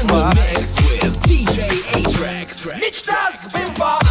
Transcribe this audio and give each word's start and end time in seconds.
in 0.00 0.06
the 0.06 0.32
mix 0.34 0.76
with 0.80 1.20
DJ 1.22 1.68
A-Trax. 1.96 2.72
Mixtas 2.80 3.52
Bimba. 3.52 4.03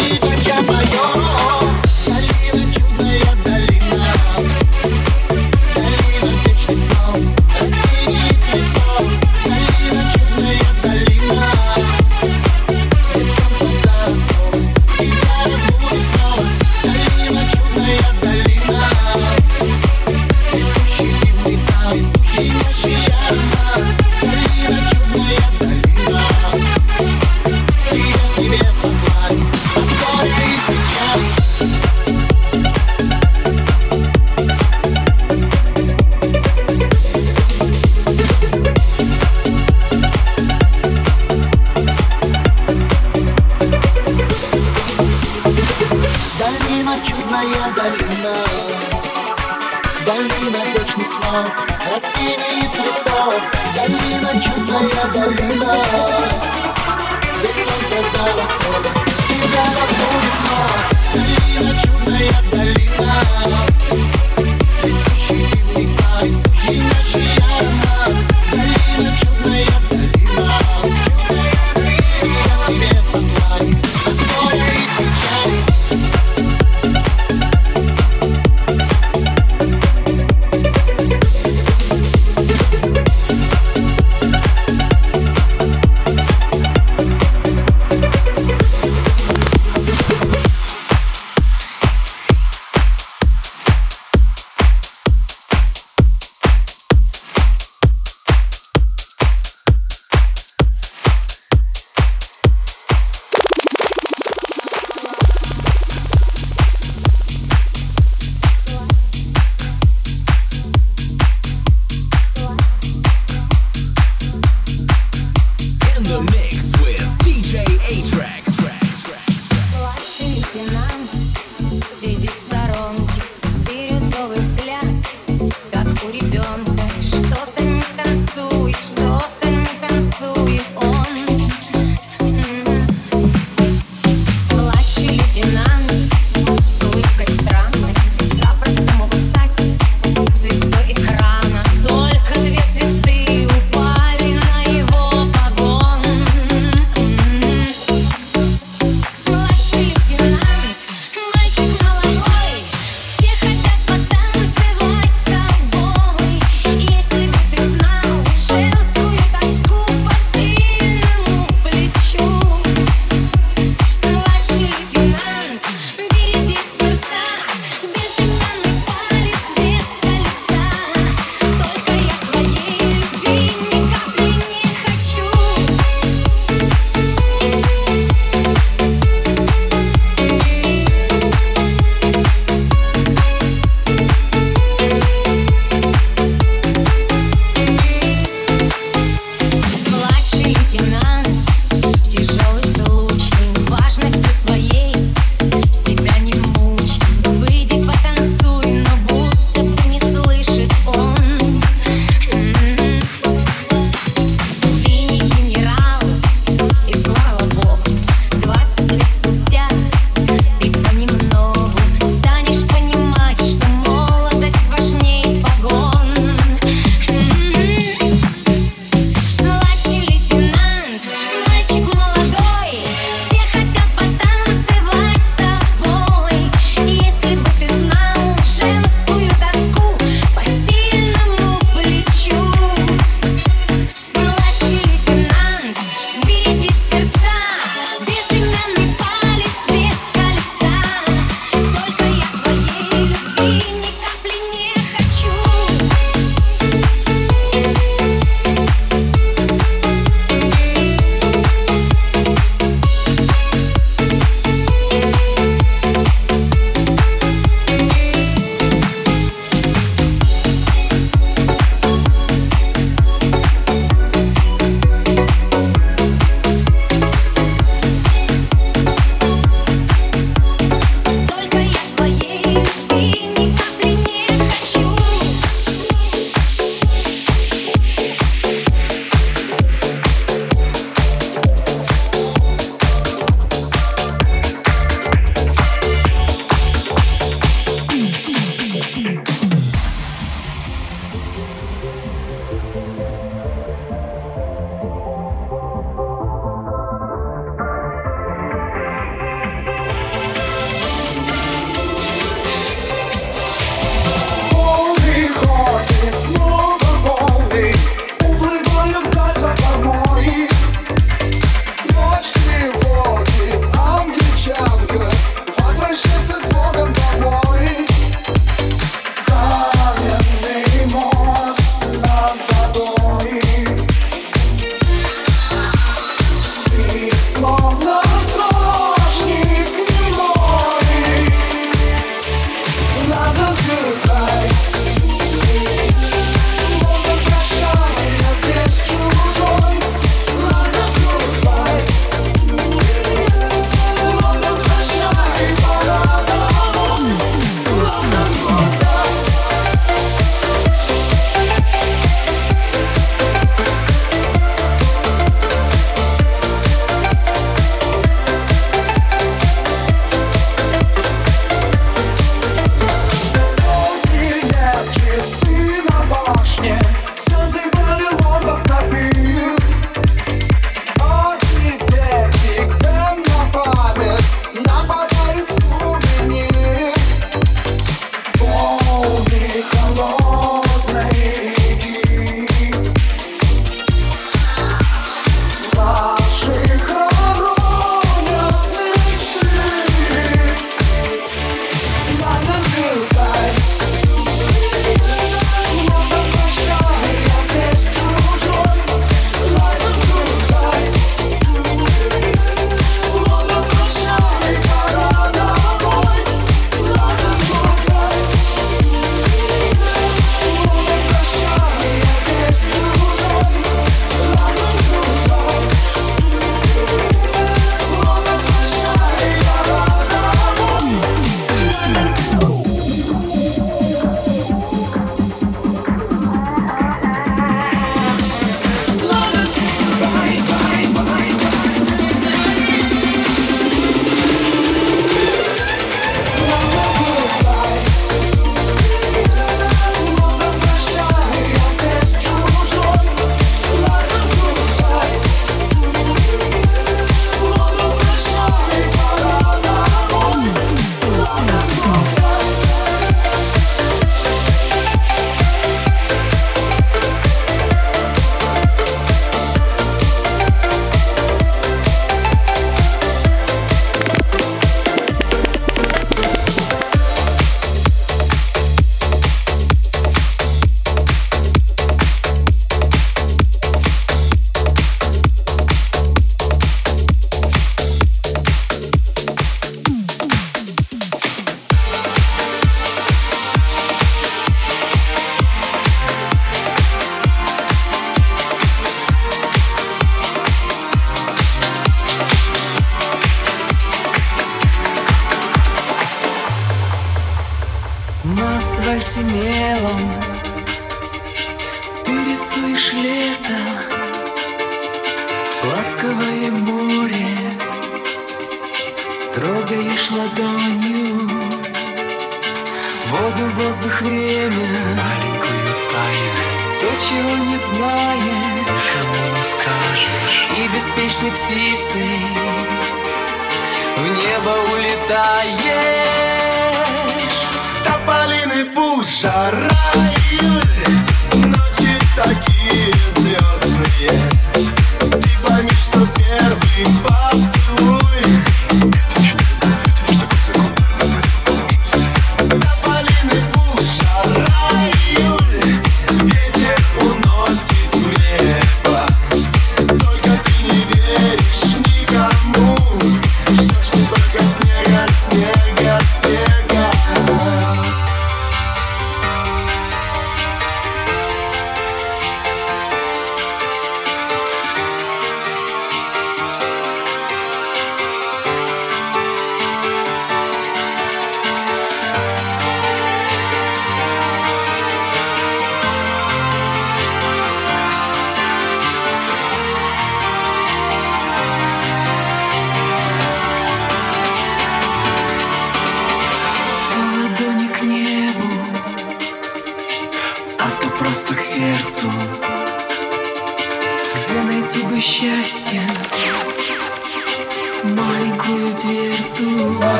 keep 0.00 0.29